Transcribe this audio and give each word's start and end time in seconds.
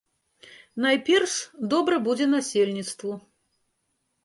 Найперш, 0.85 1.33
добра 1.75 1.95
будзе 2.09 2.25
насельніцтву. 2.35 3.11